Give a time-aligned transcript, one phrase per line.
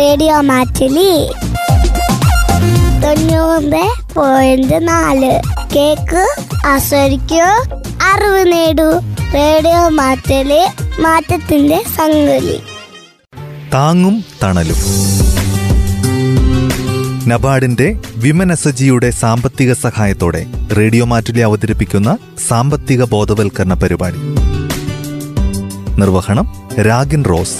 [0.00, 1.30] Radio Mattoli.
[3.02, 5.40] തൊണ്ണൂറ് point നാല്.
[5.76, 6.26] Cake
[6.66, 7.40] ആസ്വദിക്കൂ.
[8.02, 8.98] അറിവ് നേടൂ.
[9.34, 10.66] റേഡിയോ മാറ്റലി
[11.00, 12.60] മാറ്റത്തിന്റെ സംഗതി.
[13.74, 14.76] താങ്ങും തണലും.
[17.28, 20.46] നബാർഡിന്റെ വിമൻ എസ്ജിയുടെ സാമ്പത്തിക സഹായത്തോടെ
[20.78, 22.16] റേഡിയോ മാറ്റുലി അവതരിപ്പിക്കുന്ന
[22.48, 24.18] സാമ്പത്തിക ബോധവൽക്കരണ പരിപാടി.
[26.00, 26.52] നിർവഹണം
[26.86, 27.56] രാഗിൻ റോസ്.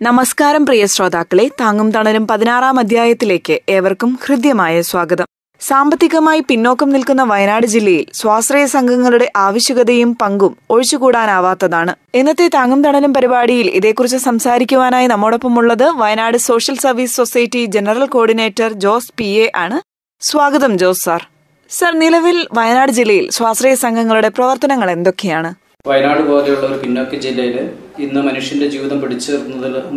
[0.00, 1.44] നമസ്കാരം പ്രിയ ശ്രോതാക്കളെ.
[1.60, 5.26] താങ്ങും തണലും പതിനാറാം അധ്യായത്തിലേക്ക് ഏവർക്കും ഹൃദ്യമായ സ്വാഗതം.
[5.60, 11.94] സാമ്പത്തികമായി പിന്നോക്കം നിൽക്കുന്ന വയനാട് ജില്ലയിൽ സ്വാശ്രയ സംഘങ്ങളുടെ ആവശ്യകതയും പങ്കും ഒഴിച്ചുകൂടാനാവാത്തതാണ്.
[12.14, 19.24] ഇന്നത്തെ താങ്ങും തണലും പരിപാടിയിൽ ഇതേക്കുറിച്ച് സംസാരിക്കുവാനായി നമ്മോടൊപ്പമുള്ളത് Wayanad social service society general coordinator Jose P
[19.24, 19.78] A ആണ്.
[20.20, 21.24] സ്വാഗതം ജോസ് സാർ.
[21.70, 25.52] സർ നിലവിൽ വയനാട് ജില്ലയിൽ സ്വാശ്രയ സംഘങ്ങളുടെ പ്രവർത്തനങ്ങൾ എന്തൊക്കെയാണ്?
[25.86, 27.58] വയനാട് പോലെയുള്ള ഒരു പിന്നോക്ക ജില്ലയിൽ
[28.04, 29.32] ഇന്ന് മനുഷ്യന്റെ ജീവിതം പിടിച്ചു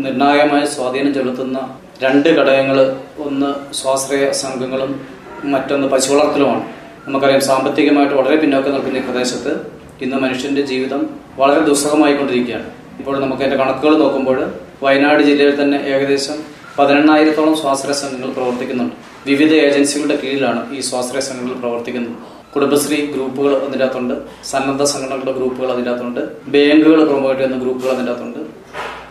[0.03, 1.57] നിർണായകമായ സ്വാധീനം ചെലുത്തുന്ന
[2.03, 2.77] രണ്ട് ഘടകങ്ങൾ
[3.25, 3.49] ഒന്ന്
[3.79, 4.91] സ്വാശ്രയ സംഘങ്ങളും
[5.53, 6.63] മറ്റൊന്ന് പശുവളർത്തലുമാണ്.
[7.07, 9.51] നമുക്കറിയാം സാമ്പത്തികമായിട്ട് വളരെ പിന്നോക്കം നിൽക്കുന്ന ഈ പ്രദേശത്ത്
[10.01, 11.01] ഇന്ന് മനുഷ്യന്റെ ജീവിതം
[11.37, 12.67] വളരെ ദുസ്സഹമായിക്കൊണ്ടിരിക്കുകയാണ്.
[12.99, 14.39] ഇപ്പോൾ നമുക്ക് അതിന്റെ കണക്കുകൾ നോക്കുമ്പോൾ
[14.83, 16.37] വയനാട് ജില്ലയിൽ തന്നെ ഏകദേശം
[16.77, 18.95] പതിനെണ്ണായിരത്തോളം സ്വാശ്രയ സംഘങ്ങൾ പ്രവർത്തിക്കുന്നുണ്ട്.
[19.29, 22.15] വിവിധ ഏജൻസികളുടെ കീഴിലാണ് ഈ സ്വാശ്രയ സംഘങ്ങൾ പ്രവർത്തിക്കുന്നത്.
[22.53, 24.15] കുടുംബശ്രീ ഗ്രൂപ്പുകൾ അതിനകത്തുണ്ട്.
[24.51, 26.21] സന്നദ്ധ സംഘടനകളുടെ ഗ്രൂപ്പുകൾ അതിനകത്തുണ്ട്.
[26.53, 28.39] ബാങ്കുകൾ പ്രൊമോട്ട് ചെയ്യുന്ന ഗ്രൂപ്പുകൾ അതിനകത്തുണ്ട്.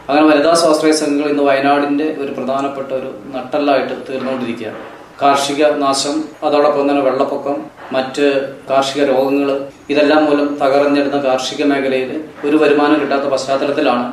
[0.08, 4.80] അങ്ങനെ വനിതാ സ്വാശ്രയ സംഘങ്ങൾ ഇന്ന് വയനാടിന്റെ ഒരു പ്രധാനപ്പെട്ട ഒരു നട്ടല്ലായിട്ട് തീർന്നുകൊണ്ടിരിക്കുകയാണ്.
[5.22, 6.14] കാർഷിക നാശം
[6.46, 7.56] അതോടൊപ്പം തന്നെ വെള്ളപ്പൊക്കം
[7.92, 8.26] മറ്റ്
[8.70, 9.48] കാർഷിക രോഗങ്ങൾ
[9.92, 12.10] ഇതെല്ലാം മൂലം തകർന്നിരുന്ന കാർഷിക മേഖലയിൽ
[12.44, 14.06] ഒരു വരുമാനം കിട്ടാത്ത പശ്ചാത്തലത്തിലാണ്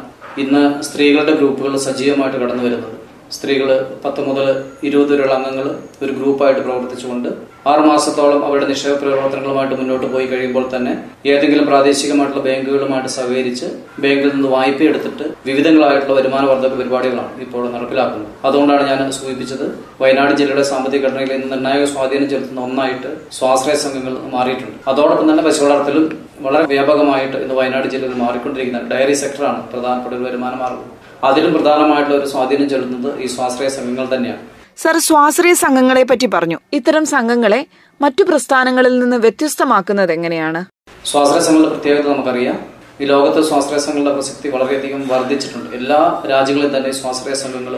[0.44, 3.70] ഇന്ന് സ്ത്രീകളുടെ ഗ്രൂപ്പുകൾ സജീവമായിട്ട് കടന്നു വരുന്നത് സ്ത്രീകൾ
[4.04, 4.46] പത്ത് മുതൽ
[4.88, 5.66] ഇരുപത് വരെയുള്ള അംഗങ്ങൾ
[6.04, 7.30] ഒരു ഗ്രൂപ്പായിട്ട് പ്രവർത്തിച്ചുകൊണ്ട്
[7.72, 10.94] ആറുമാസത്തോളം അവരുടെ നിക്ഷേപ പ്രവർത്തനങ്ങളുമായിട്ട് മുന്നോട്ട് പോയി കഴിയുമ്പോൾ തന്നെ
[11.32, 13.68] ഏതെങ്കിലും പ്രാദേശികമായിട്ടുള്ള ബാങ്കുകളുമായിട്ട് സഹകരിച്ച്
[14.04, 18.30] ബാങ്കിൽ നിന്ന് വായ്പ എടുത്തിട്ട് വിവിധങ്ങളായിട്ടുള്ള വരുമാന വർദ്ധക പരിപാടികളാണ് ഇപ്പോൾ നടപ്പിലാക്കുന്നത്.
[18.50, 19.66] അതുകൊണ്ടാണ് ഞാൻ സൂചിപ്പിച്ചത്
[20.04, 24.78] വയനാട് ജില്ലയുടെ സാമ്പത്തിക ഘടനയിൽ ഇന്ന് നിർണായക സ്വാധീനം ചെലുത്തുന്ന ഒന്നായിട്ട് സ്വാശ്രയ സംഘങ്ങൾ മാറിയിട്ടുണ്ട്.
[24.94, 26.06] അതോടൊപ്പം തന്നെ പശു വളർത്തലും
[26.46, 30.88] വളരെ വ്യാപകമായിട്ട് ഇന്ന് വയനാട് ജില്ലയിൽ മാറിക്കൊണ്ടിരിക്കുന്ന ഡയറി സെക്ടറാണ് പ്രധാനപ്പെട്ട ഒരു വരുമാന മാർഗം.
[31.24, 34.42] അതിലും പ്രധാനമായിട്ടുള്ള ഒരു സ്വാധീനം ചെലുത്തുന്നത് ഈ സ്വാശ്രയ സംഘങ്ങൾ തന്നെയാണ്.
[34.78, 36.58] സർ സ്വാശ്രയ സംഘങ്ങളെ പറ്റി പറഞ്ഞു.
[36.74, 37.66] ഇത്തരം സംഘങ്ങളെ
[38.02, 40.66] മറ്റു പ്രസ്ഥാനങ്ങളിൽ നിന്ന് വ്യത്യസ്തമാക്കുന്നത് എങ്ങനെയാണ്?
[41.06, 42.58] സ്വാശ്രയ സംഘങ്ങളുടെ പ്രത്യേകത നമുക്കറിയാം.
[43.02, 45.76] ഈ ലോകത്ത് സ്വാശ്രയ സംഘങ്ങളുടെ പ്രസക്തി വളരെയധികം വർദ്ധിച്ചിട്ടുണ്ട്.
[45.76, 47.74] എല്ലാ രാജ്യങ്ങളിലും തന്നെ സ്വാശ്രയ സംഘങ്ങൾ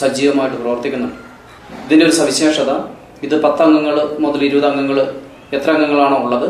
[0.00, 1.18] സജീവമായിട്ട് പ്രവർത്തിക്കുന്നുണ്ട്.
[1.86, 2.70] ഇതിന്റെ ഒരു സവിശേഷത
[3.22, 4.98] ഇത് പത്ത് അംഗങ്ങൾ മുതൽ ഇരുപത് അംഗങ്ങൾ
[5.52, 6.48] എത്ര അംഗങ്ങളാണോ ഉള്ളത്?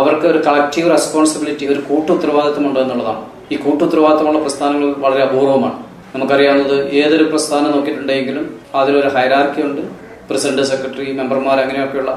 [0.00, 5.78] അവർക്ക് ഒരു കളക്റ്റീവ് റെസ്പോൺസിബിലിറ്റി ഒരു കൂട്ടു ഉത്തരവാദിത്വം ഉണ്ട് എന്നുള്ളതാണ് ഈ കൂട്ടുത്തരവാദിത്തമുള്ള പ്രസ്ഥാനങ്ങൾ വളരെ അപൂർവമാണ്.
[6.14, 9.82] നമുക്കറിയാവുന്നത് ഏതൊരു പ്രസ്ഥാനം നോക്കിയിട്ടുണ്ടെങ്കിലും അതിലൊരു ഹൈറാർക്കി ഉണ്ട്.
[10.28, 12.12] പ്രസിഡന്റ് സെക്രട്ടറി മെമ്പർമാർ അങ്ങനെയൊക്കെയുള്ള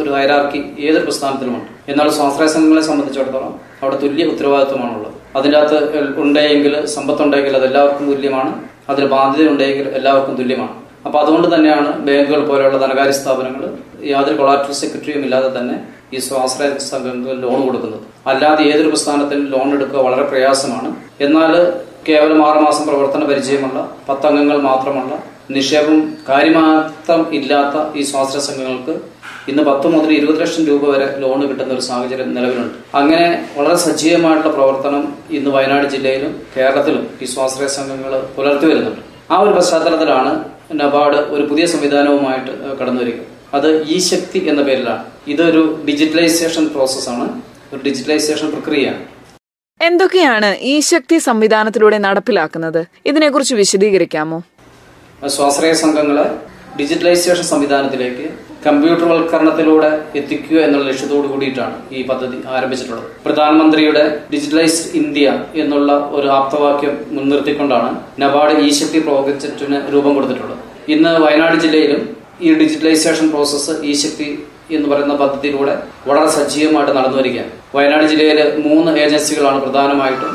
[0.00, 1.68] ഒരു ഹൈറാർക്കി ഏതൊരു പ്രസ്ഥാനത്തിലുമുണ്ട്.
[1.90, 3.52] എന്നാൽ സ്വാശ്രയ സംഘങ്ങളെ സംബന്ധിച്ചിടത്തോളം
[3.82, 5.12] അവിടെ തുല്യ ഉത്തരവാദിത്വമാണുള്ളത്.
[5.36, 8.52] അകത്ത് ഉണ്ടെങ്കിൽ സമ്പത്തുണ്ടെങ്കിൽ അത് എല്ലാവർക്കും തുല്യമാണ്.
[8.92, 10.74] അതിൽ ബാധ്യത ഉണ്ടെങ്കിൽ എല്ലാവർക്കും തുല്യമാണ്.
[11.06, 13.62] അപ്പൊ അതുകൊണ്ട് തന്നെയാണ് ബാങ്കുകൾ പോലെയുള്ള ധനകാര്യ സ്ഥാപനങ്ങൾ
[14.12, 15.76] യാതൊരു കൊളാറ്ററൽ സെക്രട്ടറിയും ഇല്ലാതെ തന്നെ
[16.14, 18.00] ഈ സ്വാശ്രയ സംഘങ്ങൾക്ക് ലോൺ കൊടുക്കുന്നത്.
[18.30, 20.90] അല്ലാതെ ഏതൊരു പ്രസ്ഥാനത്തിനും ലോൺ എടുക്കുക വളരെ പ്രയാസമാണ്.
[21.26, 21.52] എന്നാൽ
[22.08, 23.78] കേവലം ആറുമാസം പ്രവർത്തന പരിചയമുള്ള
[24.08, 25.14] പത്തംഗങ്ങൾ മാത്രമുള്ള
[25.54, 25.96] നിക്ഷേപം
[26.28, 28.94] കാര്യമാത്രം ഇല്ലാത്ത ഈ സ്വാശ്രയ സംഘങ്ങൾക്ക്
[29.50, 32.74] ഇന്ന് പത്ത് മുതൽ ഇരുപത് ലക്ഷം രൂപ വരെ ലോൺ കിട്ടുന്ന ഒരു സാഹചര്യം നിലവിലുണ്ട്.
[32.98, 33.26] അങ്ങനെ
[33.56, 35.02] വളരെ സജീവമായിട്ടുള്ള പ്രവർത്തനം
[35.38, 39.02] ഇന്ന് വയനാട് ജില്ലയിലും കേരളത്തിലും ഈ സ്വാശ്രയ സംഘങ്ങൾ പുലർത്തി വരുന്നുണ്ട്.
[39.32, 40.32] ആ ഒരു പശ്ചാത്തലത്തിലാണ്
[40.82, 43.20] നബാർഡ് ഒരു പുതിയ സംവിധാനവുമായിട്ട് കടന്നു വരിക
[43.56, 47.26] അത് ഈ ശക്തി എന്ന പേരിലാണ് ഇതൊരു ഡിജിറ്റലൈസേഷൻ പ്രോസസ്സാണ്
[47.72, 49.02] ഒരു ഡിജിറ്റലൈസേഷൻ പ്രക്രിയയാണ്
[49.80, 52.80] എന്തൊക്കെയാണ് ഈ ശക്തി സംവിധാനത്തിലൂടെ നടപ്പിലാക്കുന്നത്?
[53.10, 54.38] ഇതിനെക്കുറിച്ച് വിശദീകരിക്കാമോ?
[55.36, 56.26] സ്വാശ്രയ സംഘങ്ങളെ
[56.78, 58.26] ഡിജിറ്റലൈസേഷൻ സംവിധാനത്തിലേക്ക്
[58.66, 63.06] കമ്പ്യൂട്ടർവൽക്കരണത്തിലൂടെ എത്തിക്കുക എന്നുള്ള ലക്ഷ്യത്തോടു കൂടിയിട്ടാണ് ഈ പദ്ധതി ആരംഭിച്ചിട്ടുള്ളത്.
[63.26, 65.26] പ്രധാനമന്ത്രിയുടെ ഡിജിറ്റലൈസ്ഡ് ഇന്ത്യ
[65.62, 67.90] എന്നുള്ള ഒരു ആപ്തവാക്യം മുൻനിർത്തിക്കൊണ്ടാണ്
[68.24, 70.58] നബാർഡ് ഈ ശക്തി പ്രോജക്റ്റിന് രൂപം കൊടുത്തിട്ടുള്ളത്.
[70.94, 72.02] ഇന്ന് വയനാട് ജില്ലയിലും
[72.44, 74.28] ഈ ഡിജിറ്റലൈസേഷൻ പ്രോസസ്സ് ഈ ശക്തി
[74.76, 75.74] എന്ന് പറയുന്ന പദ്ധതിയിലൂടെ
[76.08, 77.50] വളരെ സജീവമായിട്ട് നടന്നു വരികയാണ്.
[77.74, 80.32] വയനാട് ജില്ലയിലെ മൂന്ന് ഏജൻസികളാണ് പ്രധാനമായിട്ടും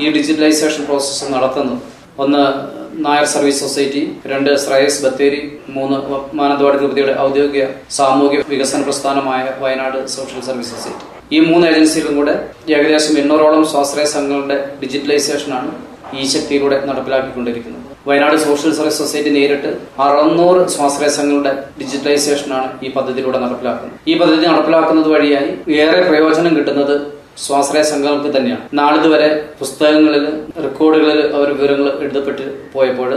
[0.00, 1.80] ഈ ഡിജിറ്റലൈസേഷൻ പ്രോസസ്സ് നടത്തുന്നത്.
[2.22, 2.42] ഒന്ന്
[3.06, 4.02] നായർ സർവീസ് സൊസൈറ്റി
[4.32, 5.40] രണ്ട് ശ്രേയസ് ബത്തേരി
[5.76, 5.96] മൂന്ന്
[6.38, 7.64] മാനന്തവാടി രൂപതയുടെ ഔദ്യോഗിക
[7.98, 11.04] സാമൂഹ്യ വികസന പ്രസ്ഥാനമായ വയനാട് സോഷ്യൽ സർവീസ് സൊസൈറ്റി.
[11.36, 12.34] ഈ മൂന്ന് ഏജൻസികളും കൂടെ
[12.76, 15.70] ഏകദേശം എണ്ണൂറോളം സ്വാശ്രയ സംഘങ്ങളുടെ ഡിജിറ്റലൈസേഷനാണ്
[16.18, 17.85] ഈ ശക്തിയിലൂടെ നടപ്പിലാക്കിക്കൊണ്ടിരിക്കുന്നത്.
[18.08, 19.70] വയനാട് സോഷ്യൽ സർവീസ് സൊസൈറ്റി നേരിട്ട്
[20.04, 23.96] അറുന്നൂറ് സ്വാശ്രയ സംഘങ്ങളുടെ ഡിജിറ്റലൈസേഷനാണ് ഈ പദ്ധതിയിലൂടെ നടപ്പിലാക്കുന്നത്.
[24.10, 25.50] ഈ പദ്ധതി നടപ്പിലാക്കുന്നത് വഴിയായി
[25.84, 26.94] ഏറെ പ്രയോജനം കിട്ടുന്നത്
[27.44, 28.62] സ്വാശ്രയ സംഘങ്ങൾക്ക് തന്നെയാണ്.
[28.80, 29.30] നാളിതുവരെ
[29.60, 30.24] പുസ്തകങ്ങളിൽ
[30.66, 32.44] റെക്കോർഡുകളിൽ അവർ വിവരങ്ങൾ എഴുതപ്പെട്ട്
[32.74, 33.10] പോയപ്പോൾ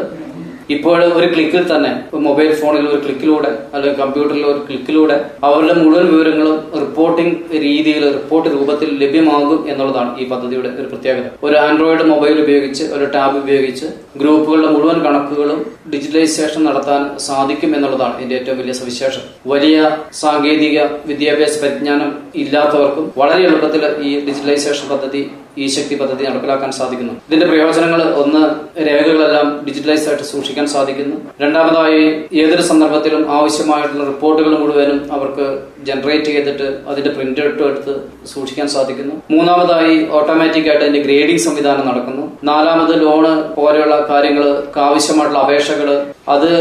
[0.75, 1.91] ഇപ്പോൾ ഒരു ക്ലിക്കിൽ തന്നെ.
[2.27, 5.15] മൊബൈൽ ഫോണിൽ ഒരു ക്ലിക്കിലൂടെ അല്ലെങ്കിൽ കമ്പ്യൂട്ടറിൽ ഒരു ക്ലിക്കിലൂടെ
[5.47, 7.33] അവരുടെ മുഴുവൻ വിവരങ്ങളും റിപ്പോർട്ടിംഗ്
[7.65, 11.25] രീതിയിൽ റിപ്പോർട്ട് രൂപത്തിൽ ലഭ്യമാകും എന്നുള്ളതാണ് ഈ പദ്ധതിയുടെ ഒരു പ്രത്യേകത.
[11.47, 13.87] ഒരു ആൻഡ്രോയിഡ് മൊബൈൽ ഉപയോഗിച്ച് ഒരു ടാബ് ഉപയോഗിച്ച്
[14.21, 15.59] ഗ്രൂപ്പുകളുടെ മുഴുവൻ കണക്കുകളും
[15.93, 19.23] ഡിജിറ്റലൈസേഷൻ നടത്താൻ സാധിക്കും എന്നുള്ളതാണ് ഇതിന്റെ ഏറ്റവും വലിയ സവിശേഷം
[19.53, 19.75] വലിയ
[20.21, 20.77] സാങ്കേതിക
[21.11, 22.09] വിദ്യാഭ്യാസ പരിജ്ഞാനം
[22.43, 25.21] ഇല്ലാത്തവർക്കും വളരെ എളുപ്പത്തിൽ ഈ ഡിജിറ്റലൈസേഷൻ പദ്ധതി
[25.63, 27.13] ഈ ശക്തി പദ്ധതി നടപ്പിലാക്കാൻ സാധിക്കുന്നു.
[27.27, 28.43] ഇതിന്റെ പ്രയോജനങ്ങൾ ഒന്ന്
[28.87, 31.17] രേഖകളെല്ലാം ഡിജിറ്റലൈസ് ആയിട്ട് സൂക്ഷിക്കാൻ സാധിക്കുന്നു.
[31.43, 32.01] രണ്ടാമതായി
[32.43, 35.47] ഏതൊരു സന്ദർഭത്തിലും ആവശ്യമായിട്ടുള്ള റിപ്പോർട്ടുകൾ മുഴുവനും അവർക്ക്
[35.87, 37.93] ജനറേറ്റ് ചെയ്തിട്ട് അതിന്റെ പ്രിന്റ് എടുത്ത് എടുത്ത്
[38.33, 39.15] സൂക്ഷിക്കാൻ സാധിക്കുന്നു.
[39.35, 42.25] മൂന്നാമതായി ഓട്ടോമാറ്റിക് ആയിട്ട് അതിന്റെ ഗ്രേഡിംഗ് സംവിധാനം നടക്കുന്നു.
[42.51, 45.89] നാലാമത് ലോണ് പോലെയുള്ള കാര്യങ്ങൾക്ക് ആവശ്യമായിട്ടുള്ള അപേക്ഷകൾ
[46.35, 46.51] അത്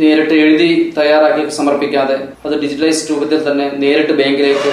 [0.00, 2.16] നേരിട്ട് എഴുതി തയ്യാറാക്കി സമർപ്പിക്കാതെ
[2.46, 4.72] അത് ഡിജിറ്റലൈസ്ഡ് രൂപത്തിൽ തന്നെ നേരിട്ട് ബാങ്കിലേക്ക്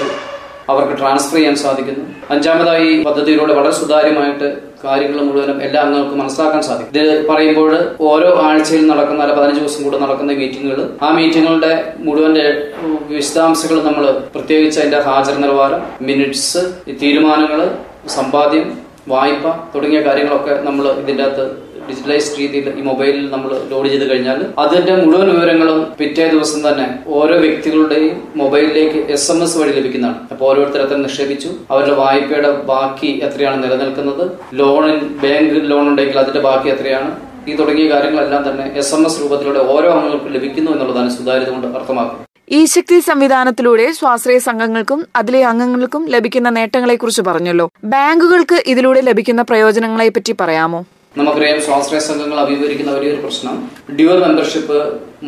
[0.70, 2.04] അവർക്ക് ട്രാൻസ്ഫർ ചെയ്യാൻ സാധിക്കുന്നു.
[2.34, 4.48] അഞ്ചാമതായി പദ്ധതിയിലൂടെ വളരെ സുതാര്യമായിട്ട്
[4.84, 6.94] കാര്യങ്ങൾ മുഴുവനും എല്ലാ അംഗങ്ങൾക്കും മനസ്സിലാക്കാൻ സാധിക്കും.
[7.00, 7.72] ഇത് പറയുമ്പോൾ
[8.10, 11.72] ഓരോ ആഴ്ചയിൽ നടക്കുന്ന അല്ല പതിനഞ്ച് ദിവസം കൂടെ നടക്കുന്ന മീറ്റിങ്ങുകൾ ആ മീറ്റിങ്ങുകളുടെ
[12.06, 12.34] മുഴുവൻ
[13.14, 14.04] വിശദാംശങ്ങൾ നമ്മൾ
[14.36, 16.62] പ്രത്യേകിച്ച് അതിന്റെ ഹാജർ നിലവാരം മിനിറ്റ്സ്
[17.02, 17.62] തീരുമാനങ്ങൾ
[18.16, 18.66] സമ്പാദ്യം
[19.12, 19.44] വായ്പ
[19.74, 21.44] തുടങ്ങിയ കാര്യങ്ങളൊക്കെ നമ്മൾ ഇതിന്റെ അകത്ത്
[21.92, 26.86] ഡിജിറ്റലൈസ്ഡ് രീതിയിൽ ഈ മൊബൈലിൽ നമ്മൾ ലോഡ് ചെയ്ത് കഴിഞ്ഞാൽ അതിന്റെ മുഴുവൻ വിവരങ്ങളും പിറ്റേ ദിവസം തന്നെ
[27.18, 30.18] ഓരോ വ്യക്തികളുടെയും മൊബൈലിലേക്ക് എസ് എം എസ് വഴി ലഭിക്കുന്നതാണ്.
[30.32, 34.24] അപ്പോൾ ഓരോരുത്തർ എത്ര നിക്ഷേപിച്ചു അവരുടെ വായ്പയുടെ ബാക്കി എത്രയാണ് നിലനിൽക്കുന്നത്
[34.60, 37.10] ലോണിൽ ബാങ്ക് ലോൺ ഉണ്ടെങ്കിൽ അതിന്റെ ബാക്കി എത്രയാണ്
[37.50, 42.26] ഈ തുടങ്ങിയ കാര്യങ്ങളെല്ലാം തന്നെ എസ് എം എസ് രൂപത്തിലൂടെ ഓരോ അംഗങ്ങൾക്കും ലഭിക്കുന്നു എന്നുള്ളതാണ് സുതാര്യത കൊണ്ട് അർത്ഥമാക്കുന്നത്.
[42.58, 47.66] ഈ ശക്തി സംവിധാനത്തിലൂടെ സ്വാശ്രയ സംഘങ്ങൾക്കും അതിലെ അംഗങ്ങൾക്കും ലഭിക്കുന്ന നേട്ടങ്ങളെക്കുറിച്ച് പറഞ്ഞല്ലോ.
[47.92, 50.80] ബാങ്കുകൾക്ക് ഇതിലൂടെ ലഭിക്കുന്ന പ്രയോജനങ്ങളെ പറ്റി പറയാമോ?
[51.18, 53.56] നമുക്കറിയാം സ്വാശ്രയ സംഘങ്ങൾ അഭിമുഖീകരിക്കുന്ന വലിയൊരു പ്രശ്നം.
[53.96, 54.76] ഡ്യുവൽ മെമ്പർഷിപ്പ്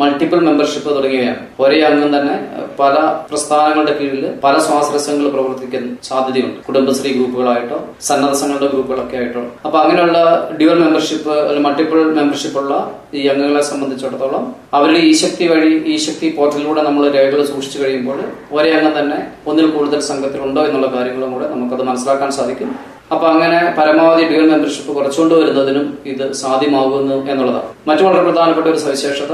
[0.01, 1.43] മൾട്ടിപ്പിൾ മെമ്പർഷിപ്പ് തുടങ്ങിയവയാണ്.
[1.63, 2.37] ഒരേ അംഗം തന്നെ
[2.79, 2.95] പല
[3.29, 6.57] പ്രസ്ഥാനങ്ങളുടെ കീഴിൽ പല സ്വാശ്രയ സംഘങ്ങൾ പ്രവർത്തിക്കാൻ സാധ്യതയുണ്ട്.
[6.69, 7.79] കുടുംബശ്രീ ഗ്രൂപ്പുകളായിട്ടോ
[8.09, 9.43] സന്നദ്ധ സംഘങ്ങളുടെ ഗ്രൂപ്പുകളൊക്കെ ആയിട്ടോ.
[9.67, 10.19] അപ്പൊ അങ്ങനെയുള്ള
[10.61, 12.75] ഡ്യുവൽ മെമ്പർഷിപ്പ് അല്ലെങ്കിൽ മൾട്ടിപ്പിൾ മെമ്പർഷിപ്പ് ഉള്ള
[13.19, 14.47] ഈ അംഗങ്ങളെ സംബന്ധിച്ചിടത്തോളം
[14.79, 18.19] അവരുടെ ഈ ശക്തി വഴി ഈ ശക്തി പോർട്ടലിലൂടെ നമ്മൾ രേഖകൾ സൂക്ഷിച്ചു കഴിയുമ്പോൾ
[18.57, 19.21] ഒരേ അംഗം തന്നെ
[19.51, 22.73] ഒന്നിൽ കൂടുതൽ സംഘത്തിലുണ്ടോ എന്നുള്ള കാര്യങ്ങളും കൂടെ നമുക്കത് മനസ്സിലാക്കാൻ സാധിക്കും.
[23.13, 27.69] അപ്പൊ അങ്ങനെ പരമാവധി ഡ്യൂൽ മെമ്പർഷിപ്പ് കുറച്ചുകൊണ്ട് വരുന്നതിനും ഇത് സാധ്യമാകുന്നു എന്നുള്ളതാണ്.
[27.89, 29.33] മറ്റു വളരെ പ്രധാനപ്പെട്ട ഒരു സവിശേഷത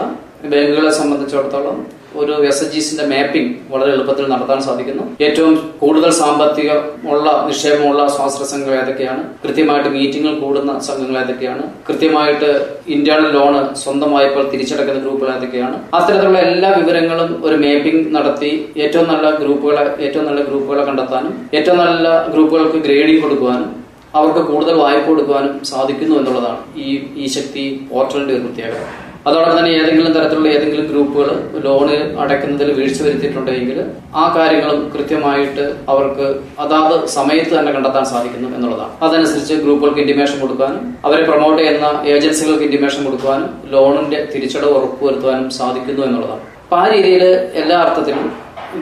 [0.53, 1.77] ബാങ്കുകളെ സംബന്ധിച്ചിടത്തോളം
[2.21, 5.05] ഒരു എസ് എച്ച് ജിസിന്റെ മാപ്പിംഗ് വളരെ എളുപ്പത്തിൽ നടത്താൻ സാധിക്കുന്നു.
[5.27, 9.23] ഏറ്റവും കൂടുതൽ സാമ്പത്തികമുള്ള നിക്ഷേപമുള്ള സ്വാശ്രയ സംഘങ്ങൾ ഏതൊക്കെയാണ്?
[9.45, 11.65] കൃത്യമായിട്ട് മീറ്റിംഗുകൾ കൂടുന്ന സംഘങ്ങൾ ഏതൊക്കെയാണ്?
[11.89, 12.51] കൃത്യമായിട്ട്
[12.97, 15.77] ഇന്റേണൽ ലോണ് സ്വന്തമായപ്പോൾ തിരിച്ചടക്കുന്ന ഗ്രൂപ്പുകൾ ഏതൊക്കെയാണ്?
[15.99, 18.53] അത്തരത്തിലുള്ള എല്ലാ വിവരങ്ങളും ഒരു മാപ്പിംഗ് നടത്തി
[18.85, 23.71] ഏറ്റവും നല്ല ഗ്രൂപ്പുകളെ ഏറ്റവും നല്ല ഗ്രൂപ്പുകളെ കണ്ടെത്താനും ഏറ്റവും നല്ല ഗ്രൂപ്പുകൾക്ക് ഗ്രേഡിംഗ് കൊടുക്കുവാനും
[24.19, 26.89] അവർക്ക് കൂടുതൽ വായ്പ കൊടുക്കുവാനും സാധിക്കുന്നു എന്നുള്ളതാണ് ഈ
[27.23, 28.87] ഈ ശക്തി പോർട്ടലിന്റെ ഒരു പ്രത്യേകത.
[29.27, 31.29] അതോടൊപ്പം തന്നെ ഏതെങ്കിലും തരത്തിലുള്ള ഏതെങ്കിലും ഗ്രൂപ്പുകൾ
[31.67, 33.79] ലോണ് അടയ്ക്കുന്നതിൽ വീഴ്ച വരുത്തിയിട്ടുണ്ടെങ്കിൽ
[34.21, 36.27] ആ കാര്യങ്ങളും കൃത്യമായിട്ട് അവർക്ക്
[36.65, 38.93] അതാത് സമയത്ത് തന്നെ കണ്ടെത്താൻ സാധിക്കുന്നു എന്നുള്ളതാണ്.
[39.07, 46.45] അതനുസരിച്ച് ഗ്രൂപ്പുകൾക്ക് ഇന്റിമേഷൻ കൊടുക്കാനും അവരെ പ്രൊമോട്ട് ചെയ്യുന്ന ഏജൻസികൾക്ക് ഇന്റിമേഷൻ കൊടുക്കാനും ലോണിന്റെ തിരിച്ചടവ് ഉറപ്പുവരുത്തുവാനും സാധിക്കുന്നു എന്നുള്ളതാണ്.
[46.65, 47.23] അപ്പൊ ആ രീതിയിൽ
[47.61, 48.27] എല്ലാ അർത്ഥത്തിലും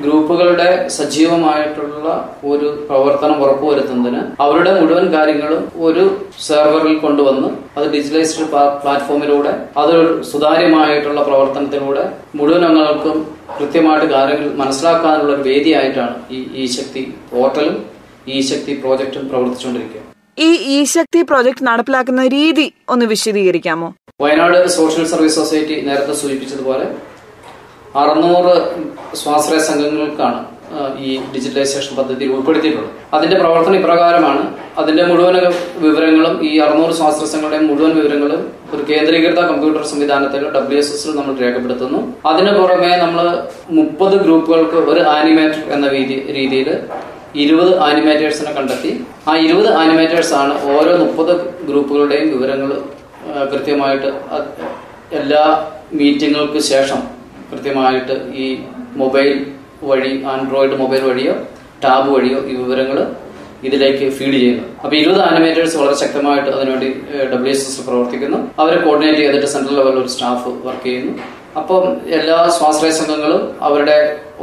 [0.02, 2.06] ഗ്രൂപ്പുകളുടെ സജീവമായിട്ടുള്ള
[2.44, 6.04] ഒരു പ്രവർത്തനം ഉറപ്പുവരുത്തുന്നതിന് അവരുടെ മുഴുവൻ കാര്യങ്ങളും ഒരു
[6.40, 8.46] സെർവറിൽ കൊണ്ടുവന്ന് അത് ഡിജിറ്റലൈസ്ഡ്
[8.82, 12.04] പ്ലാറ്റ്ഫോമിലൂടെ അതൊരു സുതാര്യമായിട്ടുള്ള പ്രവർത്തനത്തിലൂടെ
[12.34, 13.16] മുഴുവൻ അംഗങ്ങൾക്കും
[13.58, 17.02] കൃത്യമായിട്ട് കാര്യങ്ങൾ മനസ്സിലാക്കാനുള്ള ഒരു വേദിയായിട്ടാണ് ഈ ഈ ശക്തി
[17.32, 17.76] പോർട്ടലും
[18.28, 20.00] ഈ ശക്തി പ്രോജക്റ്റും പ്രവർത്തിച്ചുകൊണ്ടിരിക്കുക.
[20.38, 23.88] ഈ ഈ ശക്തി പ്രോജക്ട് നടപ്പിലാക്കുന്ന രീതി ഒന്ന് വിശദീകരിക്കാമോ?
[24.22, 26.86] വയനാട് സോഷ്യൽ സർവീസ് സൊസൈറ്റി നേരത്തെ സൂചിപ്പിച്ചതുപോലെ
[27.96, 28.54] അറുന്നൂറ്
[29.22, 30.40] സ്വാശ്രയ സംഘങ്ങൾക്കാണ്
[31.06, 32.90] ഈ ഡിജിറ്റലൈസേഷൻ പദ്ധതിയിൽ ഉൾപ്പെടുത്തിയിട്ടുള്ളത്.
[33.16, 34.42] അതിന്റെ പ്രവർത്തനം ഇപ്രകാരമാണ്.
[34.80, 35.36] അതിന്റെ മുഴുവൻ
[35.84, 38.40] വിവരങ്ങളും ഈ അറുന്നൂറ് സ്വാശ്രയ സംഘങ്ങളുടെ മുഴുവൻ വിവരങ്ങളും
[38.74, 42.00] ഒരു കേന്ദ്രീകൃത കമ്പ്യൂട്ടർ സംവിധാനത്തിൽ ഡബ്ല്യു എസ് എസിൽ നമ്മൾ രേഖപ്പെടുത്തുന്നു.
[42.30, 43.26] അതിനു പുറമെ നമ്മൾ
[43.78, 45.88] മുപ്പത് ഗ്രൂപ്പുകൾക്ക് ഒരു ആനിമേറ്റർ എന്ന
[46.36, 46.70] രീതിയിൽ
[47.44, 48.90] ഇരുപത് ആനിമേറ്റേഴ്സിനെ കണ്ടെത്തി.
[49.28, 51.32] ആ ഇരുപത് ആനിമേറ്റേഴ്സ് ആണ് ഓരോ മുപ്പത്
[51.68, 52.70] ഗ്രൂപ്പുകളുടെയും വിവരങ്ങൾ
[53.52, 54.10] കൃത്യമായിട്ട്
[55.20, 55.42] എല്ലാ
[55.98, 57.17] മീറ്റിങ്ങുകൾക്ക് ശേഷം
[57.50, 58.46] കൃത്യമായിട്ട് ഈ
[59.02, 59.30] മൊബൈൽ
[59.90, 61.34] വഴി ആൻഡ്രോയിഡ് മൊബൈൽ വഴിയോ
[61.84, 62.98] ടാബ് വഴിയോ ഈ വിവരങ്ങൾ
[63.66, 64.64] ഇതിലേക്ക് ഫീഡ് ചെയ്യുന്നു.
[64.84, 66.90] അപ്പൊ ഇരുപത് ആനിമേറ്റേഴ്സ് വളരെ ശക്തമായിട്ട് അതിനുവേണ്ടി
[67.32, 68.38] ഡബ്ല്യു എസ് എസ് പ്രവർത്തിക്കുന്നു.
[68.62, 71.12] അവരെ കോർഡിനേറ്റ് ചെയ്തിട്ട് സെൻട്രൽ ലെവലിൽ ഒരു സ്റ്റാഫ് വർക്ക് ചെയ്യുന്നു.
[71.60, 71.84] അപ്പം
[72.16, 73.96] എല്ലാ സ്വാശ്രയ സംഘങ്ങളും അവരുടെ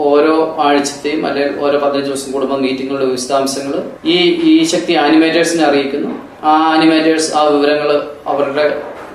[0.08, 0.34] ഓരോ
[0.66, 3.76] ആഴ്ചത്തെയും അല്ലെങ്കിൽ ഓരോ പതിനഞ്ച് ദിവസം കൂടുമ്പോൾ മീറ്റിങ്ങുകളുടെ വിശദാംശങ്ങൾ
[4.14, 4.18] ഈ
[4.52, 6.12] ഈ ശക്തി ആനിമേറ്റേഴ്സിനെ അറിയിക്കുന്നു.
[6.44, 7.90] ആ ആനിമേറ്റേഴ്സ് ആ വിവരങ്ങൾ
[8.34, 8.66] അവരുടെ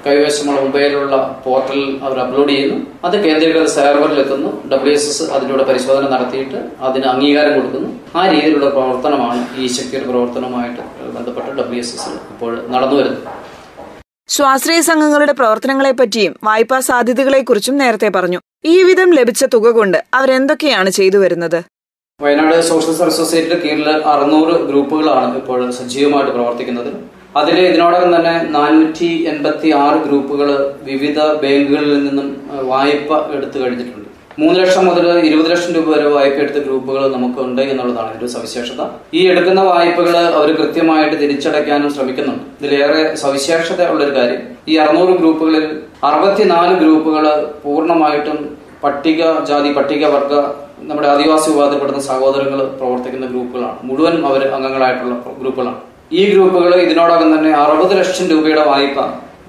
[0.04, 2.78] കൈവശമുള്ള മൊബൈലിലുള്ള പോർട്ടലിൽ അവർ അപ്ലോഡ് ചെയ്യുന്നു.
[3.06, 7.90] അത് കേന്ദ്രീകൃത സെർവറിൽ എത്തുന്നു ഡബ്ല്യു എസ് എസ് അതിലൂടെ പരിശോധന നടത്തിയിട്ട് അതിന് അംഗീകാരം കൊടുക്കുന്നു.
[8.18, 10.82] ആ രീതിയിലുള്ള പ്രവർത്തനമാണ് ഈ ശക്തിയുടെ പ്രവർത്തനവുമായിട്ട്
[11.16, 13.26] ബന്ധപ്പെട്ട് ഡബ്ല്യു എസ് എസ് ഇപ്പോൾ നടന്നു വരുന്നത്.
[14.36, 18.40] സ്വാശ്രയ സംഘങ്ങളുടെ പ്രവർത്തനങ്ങളെപ്പറ്റിയും വായ്പാ സാധ്യതകളെക്കുറിച്ചും നേരത്തെ പറഞ്ഞു.
[18.72, 21.60] ഈ വിധം ലഭിച്ച തുക കൊണ്ട് അവരെന്തൊക്കെയാണ് ചെയ്തു വരുന്നത്?
[22.20, 26.90] വയനാട് സോഷ്യൽ സർവീസ് സൊസൈറ്റിയുടെ കീഴിൽ അറുന്നൂറ് ഗ്രൂപ്പുകളാണ് ഇപ്പോൾ സജീവമായിട്ട് പ്രവർത്തിക്കുന്നത്.
[27.38, 30.48] അതിൽ ഇതിനോടകം തന്നെ നാനൂറ്റി എൺപത്തി ആറ് ഗ്രൂപ്പുകൾ
[30.88, 32.28] വിവിധ ബാങ്കുകളിൽ നിന്നും
[32.70, 34.06] വായ്പ എടുത്തു കഴിഞ്ഞിട്ടുണ്ട്.
[34.40, 38.82] മൂന്ന് ലക്ഷം മുതൽ ഇരുപത് ലക്ഷം രൂപ വരെ വായ്പ എടുത്ത ഗ്രൂപ്പുകൾ നമുക്കുണ്ട് എന്നുള്ളതാണ് ഇതിന്റെ സവിശേഷത.
[39.18, 42.44] ഈ എടുക്കുന്ന വായ്പകൾ അവർ കൃത്യമായിട്ട് തിരിച്ചടയ്ക്കാനും ശ്രമിക്കുന്നുണ്ട്.
[42.60, 45.66] ഇതിലേറെ സവിശേഷത ഉള്ളൊരു കാര്യം ഈ അറുന്നൂറ് ഗ്രൂപ്പുകളിൽ
[46.08, 47.26] അറുപത്തിനാല് ഗ്രൂപ്പുകൾ
[47.64, 48.40] പൂർണമായിട്ടും
[48.84, 50.34] പട്ടിക ജാതി പട്ടിക വർഗ
[50.90, 53.78] നമ്മുടെ ആദിവാസി വിഭാഗത്തിൽപ്പെടുന്ന സഹോദരങ്ങൾ പ്രവർത്തിക്കുന്ന ഗ്രൂപ്പുകളാണ്.
[53.88, 55.80] മുഴുവൻ അവർ അംഗങ്ങളായിട്ടുള്ള ഗ്രൂപ്പുകളാണ്.
[56.18, 59.00] ഈ ഗ്രൂപ്പുകൾ ഇതിനോടകം തന്നെ അറുപത് ലക്ഷം രൂപയുടെ വായ്പ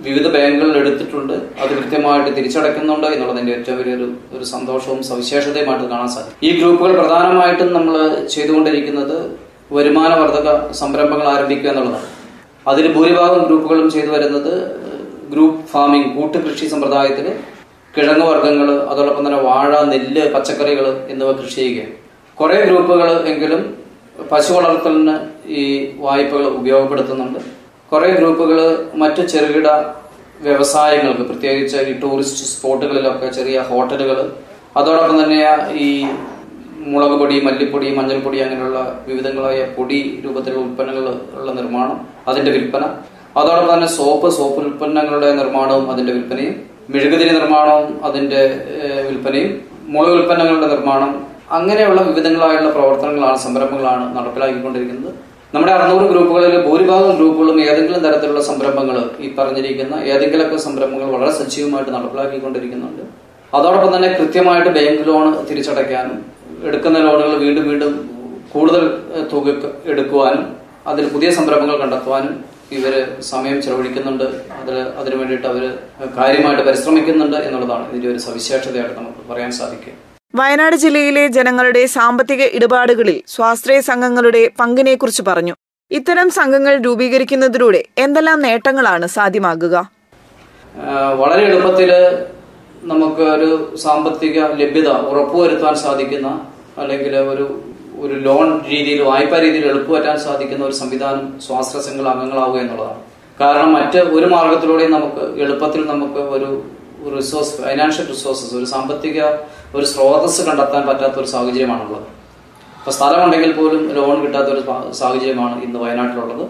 [0.05, 1.33] വിവിധ ബാങ്കുകളിൽ എടുത്തിട്ടുണ്ട്.
[1.33, 6.37] അത് കൃത്യമായിട്ട് തിരിച്ചടയ്ക്കുന്നുണ്ട് എന്നുള്ളതിന്റെ ഏറ്റവും വലിയൊരു ഒരു സന്തോഷവും സവിശേഷതയുമായിട്ട് കാണാൻ സാധിക്കും.
[6.47, 7.95] ഈ ഗ്രൂപ്പുകൾ പ്രധാനമായിട്ടും നമ്മൾ
[8.33, 9.17] ചെയ്തുകൊണ്ടിരിക്കുന്നത്
[9.77, 12.07] വരുമാന വരുമാനവർദ്ധക സംരംഭങ്ങൾ ആരംഭിക്കുക എന്നുള്ളതാണ്.
[12.71, 14.53] അതിൽ ഭൂരിഭാഗം ഗ്രൂപ്പുകളും ചെയ്തു വരുന്നത്
[15.33, 17.27] ഗ്രൂപ്പ് ഫാമിംഗ് കൂട്ടുകൃഷി സമ്പ്രദായത്തിൽ
[17.95, 21.93] കിഴങ്ങ് വർഗങ്ങൾ അതോടൊപ്പം തന്നെ വാഴ നെല്ല് പച്ചക്കറികൾ എന്നിവ കൃഷി ചെയ്യുകയാണ്.
[22.39, 23.61] കുറെ ഗ്രൂപ്പുകൾ എങ്കിലും
[24.29, 25.15] പശു വളർത്തലിന്
[25.47, 25.63] ഈ
[25.97, 27.39] വായ്പകൾ ഉപയോഗപ്പെടുത്തുന്നുണ്ട്.
[27.91, 29.67] കുറെ ഗ്രൂപ്പുകൾ മറ്റു ചെറുകിട
[30.41, 34.31] വ്യവസായങ്ങൾക്ക് പ്രത്യേകിച്ച് ഈ ടൂറിസ്റ്റ് സ്പോട്ടുകളിലൊക്കെ ചെറിയ ഹോട്ടലുകൾ
[34.77, 35.39] അതോടൊപ്പം തന്നെ
[35.71, 36.07] ഈ
[36.77, 41.05] മുളക് പൊടി മല്ലിപ്പൊടി മഞ്ഞൾപ്പൊടി അങ്ങനെയുള്ള വിവിധങ്ങളായ പൊടി രൂപത്തിലുള്ള ഉൽപ്പന്നങ്ങൾ
[41.39, 42.83] ഉള്ള നിർമ്മാണം അതിന്റെ വിൽപ്പന.
[43.37, 46.55] അതോടൊപ്പം തന്നെ സോപ്പ് സോപ്പ് ഉൽപ്പന്നങ്ങളുടെ നിർമ്മാണവും അതിന്റെ വിൽപ്പനയും.
[46.89, 48.41] മെഴുകുതിരി നിർമ്മാണവും അതിന്റെ
[49.09, 49.51] വിൽപ്പനയും.
[49.93, 55.13] മുളക് ഉൽപ്പന്നങ്ങളുടെ നിർമ്മാണം അങ്ങനെയുള്ള വിവിധങ്ങളായുള്ള പ്രവർത്തനങ്ങളാണ് സംരംഭങ്ങളാണ് നടപ്പിലാക്കിക്കൊണ്ടിരിക്കുന്നത്.
[55.53, 63.03] നമ്മുടെ അറുന്നൂറ് ഗ്രൂപ്പുകളിൽ ഭൂരിഭാഗം ഗ്രൂപ്പുകളും ഏതെങ്കിലും തരത്തിലുള്ള സംരംഭങ്ങൾ ഈ പറഞ്ഞിരിക്കുന്ന ഏതെങ്കിലുമൊക്കെ സംരംഭങ്ങൾ വളരെ സജീവമായിട്ട് നടപ്പിലാക്കിക്കൊണ്ടിരിക്കുന്നുണ്ട്.
[63.57, 66.17] അതോടൊപ്പം തന്നെ കൃത്യമായിട്ട് ബാങ്ക് ലോൺ തിരിച്ചടയ്ക്കാനും
[66.69, 67.93] എടുക്കുന്ന ലോണുകൾ വീണ്ടും വീണ്ടും
[68.53, 68.83] കൂടുതൽ
[69.31, 69.47] തുക
[69.91, 70.45] എടുക്കുവാനും
[70.91, 72.33] അതിൽ പുതിയ സംരംഭങ്ങൾ കണ്ടെത്തുവാനും
[72.77, 72.93] ഇവർ
[73.31, 74.25] സമയം ചെലവഴിക്കുന്നുണ്ട്.
[74.61, 75.63] അതിൽ അതിനു വേണ്ടിയിട്ട് അവർ
[76.19, 79.93] കാര്യമായിട്ട് പരിശ്രമിക്കുന്നുണ്ട് എന്നുള്ളതാണ് ഇതിന്റെ ഒരു സവിശേഷതയായിട്ട് നമുക്ക് പറയാൻ സാധിക്കുക.
[80.39, 85.53] വയനാട് ജില്ലയിലെ ജനങ്ങളുടെ സാമ്പത്തിക ഇടപാടുകളിൽ സ്വാശ്രയ സംഘങ്ങളുടെ പങ്കിനെക്കുറിച്ച് പറഞ്ഞു.
[85.91, 89.75] ഇത്തരം സംഘങ്ങൾ രൂപീകരിക്കുന്നതിലൂടെ എന്തെല്ലാം നേട്ടങ്ങളാണ് സാധ്യമാകുക?
[91.21, 91.91] വളരെ എളുപ്പത്തിൽ
[92.91, 93.49] നമുക്ക് ഒരു
[93.83, 96.29] സാമ്പത്തിക ലഭ്യത ഉറപ്പുവരുത്താൻ സാധിക്കുന്ന
[96.81, 97.45] അല്ലെങ്കിൽ ഒരു
[98.03, 103.01] ഒരു ലോൺ രീതിയിൽ വായ്പാ രീതിയിൽ എളുപ്പമാറ്റാൻ സാധിക്കുന്ന ഒരു സംവിധാനം സ്വാശ്രയ സംഘങ്ങൾ അംഗങ്ങളാവുക എന്നുള്ളതാണ്.
[103.41, 106.49] കാരണം മറ്റ് ഒരു മാർഗത്തിലൂടെയും നമുക്ക് എളുപ്പത്തിൽ നമുക്ക് ഒരു
[107.17, 109.19] റിസോഴ്സ് ഫൈനാൻഷ്യൽ റിസോഴ്സസ് ഒരു സാമ്പത്തിക
[109.77, 112.07] ഒരു സ്രോതസ് കണ്ടെത്താൻ പറ്റാത്ത ഒരു സാഹചര്യമാണുള്ളത്.
[112.79, 114.61] ഇപ്പൊ സ്ഥലമുണ്ടെങ്കിൽ പോലും ലോൺ കിട്ടാത്ത ഒരു
[114.99, 116.45] സാഹചര്യമാണ് ഇന്ന് വയനാട്ടിലുള്ളത്.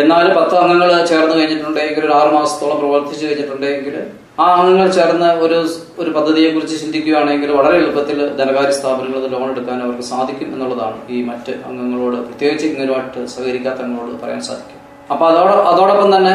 [0.00, 3.96] എന്നാലും പത്ത് അംഗങ്ങൾ ചേർന്ന് കഴിഞ്ഞിട്ടുണ്ടെങ്കിൽ ഒരു ആറു മാസത്തോളം പ്രവർത്തിച്ചു കഴിഞ്ഞിട്ടുണ്ടെങ്കിൽ
[4.44, 5.58] ആ അംഗങ്ങൾ ചേർന്ന് ഒരു
[6.02, 11.52] ഒരു പദ്ധതിയെ കുറിച്ച് ചിന്തിക്കുകയാണെങ്കിൽ വളരെ എളുപ്പത്തിൽ ധനകാര്യ സ്ഥാപനങ്ങളിൽ ലോൺ എടുക്കാൻ അവർക്ക് സാധിക്കും എന്നുള്ളതാണ് ഈ മറ്റ്
[11.68, 14.80] അംഗങ്ങളോട് പ്രത്യേകിച്ച് ഇങ്ങനെയുമായിട്ട് സഹകരിക്കാത്ത അംഗങ്ങളോട് പറയാൻ സാധിക്കും.
[15.12, 16.34] അപ്പൊ അതോട അതോടൊപ്പം തന്നെ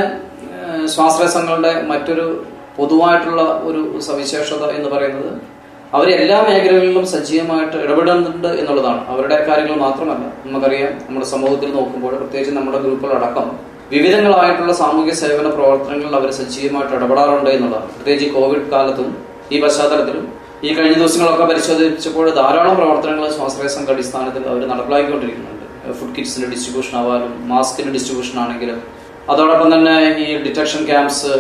[0.94, 2.26] സ്വാശ്രയ സംഘങ്ങളുടെ മറ്റൊരു
[2.78, 5.32] പൊതുവായിട്ടുള്ള ഒരു സവിശേഷത എന്ന് പറയുന്നത്
[5.96, 9.02] അവർ എല്ലാ മേഖലകളിലും സജീവമായിട്ട് ഇടപെടുന്നുണ്ട് എന്നുള്ളതാണ്.
[9.12, 10.26] അവരുടെ കാര്യങ്ങൾ മാത്രമല്ല.
[10.46, 13.48] നമുക്കറിയാം നമ്മുടെ സമൂഹത്തിൽ നോക്കുമ്പോൾ പ്രത്യേകിച്ച് നമ്മുടെ ഗ്രൂപ്പുകളടക്കം
[13.94, 17.90] വിവിധങ്ങളായിട്ടുള്ള സാമൂഹ്യ സേവന പ്രവർത്തനങ്ങളിൽ അവർ സജീവമായിട്ട് ഇടപെടാറുണ്ട് എന്നുള്ളതാണ്.
[17.96, 19.10] പ്രത്യേകിച്ച് കോവിഡ് കാലത്തും
[19.52, 20.26] ഈ പശ്ചാത്തലത്തിലും
[20.68, 25.66] ഈ കഴിഞ്ഞ ദിവസങ്ങളൊക്കെ പരിശോധിച്ചപ്പോൾ ധാരാളം പ്രവർത്തനങ്ങൾ സ്വാശ്രയ സംഘ അടിസ്ഥാനത്തിൽ അവർ നടപ്പിലാക്കിക്കൊണ്ടിരിക്കുന്നുണ്ട്.
[26.00, 28.80] ഫുഡ് കിറ്റ്സിന്റെ ഡിസ്ട്രിബ്യൂഷൻ ആവാനും മാസ്കിന്റെ ഡിസ്ട്രിബ്യൂഷൻ ആണെങ്കിലും
[29.30, 31.32] അതോടൊപ്പം തന്നെ ഈ ഡിറ്റക്ഷൻ ക്യാമ്പ്സ്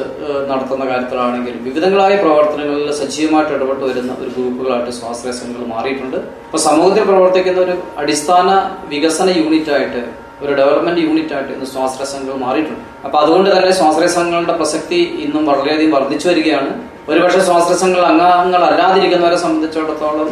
[0.49, 6.17] നടത്തുന്ന കാര്യത്തിലാണെങ്കിലും വിവിധങ്ങളായ പ്രവർത്തനങ്ങളിൽ സജീവമായിട്ട് ഇടപെട്ട് വരുന്ന ഒരു ഗ്രൂപ്പുകളായിട്ട് സ്വാശ്രയ സംഘങ്ങൾ മാറിയിട്ടുണ്ട്.
[6.47, 8.49] അപ്പൊ സമൂഹത്തിൽ പ്രവർത്തിക്കുന്ന ഒരു അടിസ്ഥാന
[8.93, 10.03] വികസന യൂണിറ്റ് ആയിട്ട്
[10.43, 12.85] ഒരു ഡെവലപ്മെന്റ് യൂണിറ്റ് ആയിട്ട് ഇന്ന് സ്വാശ്രയ സംഘങ്ങൾ മാറിയിട്ടുണ്ട്.
[13.05, 16.71] അപ്പൊ അതുകൊണ്ട് തന്നെ സ്വാശ്രയ സംഘങ്ങളുടെ പ്രസക്തി ഇന്നും വളരെയധികം വർദ്ധിച്ചു വരികയാണ്.
[17.09, 20.29] ഒരുപക്ഷെ സ്വാശ്രയ സംഘങ്ങൾ അംഗങ്ങൾ അല്ലാതിരിക്കുന്നവരെ സംബന്ധിച്ചിടത്തോളം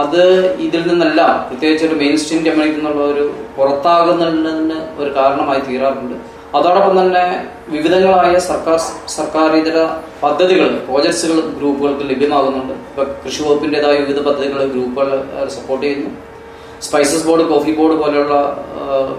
[0.00, 0.22] അത്
[0.66, 3.24] ഇതിൽ നിന്നെല്ലാം പ്രത്യേകിച്ച് ഒരു മെയിൻ സ്ട്രീം കമ്മ്യൂണിറ്റി എന്നുള്ള ഒരു
[3.56, 6.16] പുറത്താകുന്നതിന് ഒരു കാരണമായി തീരാറുണ്ട്.
[6.56, 7.24] അതോടൊപ്പം തന്നെ
[7.74, 8.32] വിവിധങ്ങളായ
[9.18, 9.78] സർക്കാർ ഇതര
[10.22, 12.74] പദ്ധതികൾ പ്രോജക്ട്സുകൾ ഗ്രൂപ്പുകൾക്ക് ലഭ്യമാകുന്നുണ്ട്.
[12.90, 15.08] ഇപ്പൊ കൃഷി വകുപ്പിന്റേതായ വിവിധ പദ്ധതികൾ ഗ്രൂപ്പുകൾ
[15.56, 16.10] സപ്പോർട്ട് ചെയ്യുന്നു.
[16.86, 18.34] സ്പൈസസ് ബോർഡ് കോഫി ബോർഡ് പോലെയുള്ള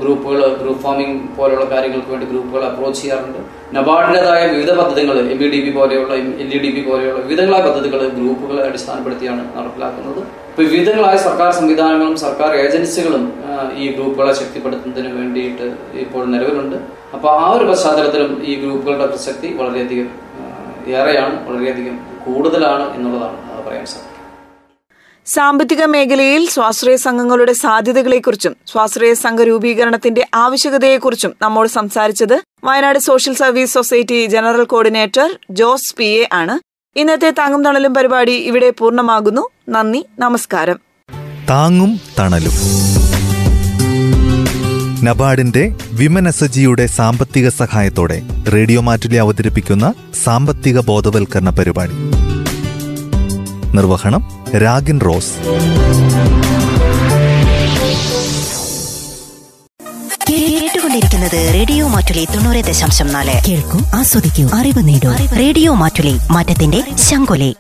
[0.02, 3.40] ഗ്രൂപ്പുകൾ ഗ്രൂപ്പ് ഫാമിംഗ് പോലെയുള്ള കാര്യങ്ങൾക്ക് വേണ്ടി ഗ്രൂപ്പുകൾ അപ്രോച്ച് ചെയ്യാറുണ്ട്.
[3.78, 8.02] നബാർഡിന്റെതായ വിവിധ പദ്ധതികൾ എം ബി ഡി പി പോലെയുള്ള എൽ ഇ ഡി പി പോലെയുള്ള വിവിധങ്ങളായ പദ്ധതികൾ
[8.18, 10.22] ഗ്രൂപ്പുകളെ അടിസ്ഥാനപ്പെടുത്തിയാണ് നടപ്പിലാക്കുന്നത്.
[10.52, 13.26] ഇപ്പോൾ വിവിധങ്ങളായ സർക്കാർ സംവിധാനങ്ങളും സർക്കാർ ഏജൻസികളും
[13.82, 15.68] ഈ ഗ്രൂപ്പുകളെ ശക്തിപ്പെടുത്തുന്നതിന് വേണ്ടിയിട്ട്
[16.06, 16.78] ഇപ്പോൾ നിലവിലുണ്ട്.
[17.16, 20.10] അപ്പോൾ ആ ഒരു പശ്ചാത്തലത്തിലും ഈ ഗ്രൂപ്പുകളുടെ പ്രസക്തി വളരെയധികം
[21.00, 24.13] ഏറെയാണ് വളരെയധികം കൂടുതലാണ് എന്നുള്ളതാണ് പറയാൻ സാധിക്കും
[25.28, 34.26] സാമ്പത്തിക മേഖലയിൽ സ്വാശ്രയ സംഘങ്ങളുടെ സാധ്യതകളെക്കുറിച്ചും സ്വാശ്രയ സംഘ രൂപീകരണത്തിന്റെ ആവശ്യകതയെക്കുറിച്ചും നമ്മോട് സംസാരിച്ചത് Wayanad social service society
[34.26, 36.60] general coordinator Jose P A ആണ്.
[37.00, 39.50] ഇന്നത്തെ താങ്ങും തണലും പരിപാടി ഇവിടെ പൂർണമാകുന്നു.
[39.70, 40.80] നന്ദി നമസ്കാരം.
[41.50, 42.52] താങ്ങും തണലും.
[45.06, 48.22] നബാർഡിന്റെ വിമൻ എസ് ജിയുടെ സാമ്പത്തിക സഹായത്തോടെ
[48.54, 51.94] റേഡിയോ മാറ്റിലെ അവതരിപ്പിക്കുന്ന സാമ്പത്തിക ബോധവൽക്കരണ പരിപാടി.
[53.76, 54.24] നിർവഹണം
[54.58, 55.34] രാഗിൻ റോസ്.
[60.30, 63.50] കേട്ടുകൊണ്ട് കേട്ടുകൊണ്ടിരിക്കുന്നത് റേഡിയോ മാറ്റുലി തൊണ്ണൂറ് ദശാംശം നാല്.
[63.50, 65.12] കേൾക്കൂ ആസ്വദിക്കൂ അറിവ് നേടൂ.
[65.40, 67.56] റേഡിയോ മാറ്റുലി മാറ്റത്തിന്റെ ശങ്കുലി